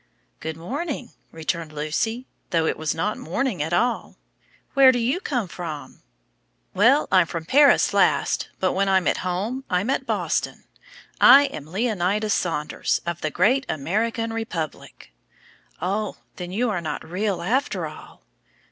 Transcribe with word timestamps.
"Good 0.39 0.57
morning," 0.57 1.11
returned 1.31 1.71
Lucy, 1.71 2.25
though 2.49 2.65
it 2.65 2.75
was 2.75 2.95
not 2.95 3.19
morning 3.19 3.61
at 3.61 3.71
all; 3.71 4.17
"where 4.73 4.91
do 4.91 4.97
you 4.97 5.19
come 5.19 5.47
from?" 5.47 6.01
"Well, 6.73 7.07
I'm 7.11 7.27
from 7.27 7.45
Paris 7.45 7.93
last; 7.93 8.49
but 8.59 8.73
when 8.73 8.89
I'm 8.89 9.07
at 9.07 9.17
home, 9.17 9.63
I'm 9.69 9.91
at 9.91 10.07
Boston. 10.07 10.63
I 11.19 11.43
am 11.43 11.67
Leonidas 11.67 12.33
Saunders, 12.33 13.01
of 13.05 13.21
the 13.21 13.29
great 13.29 13.63
American 13.69 14.33
Republic." 14.33 15.11
"Oh, 15.79 16.17
then 16.37 16.51
you 16.51 16.71
are 16.71 16.81
not 16.81 17.07
real, 17.07 17.43
after 17.43 17.85
all?" 17.85 18.23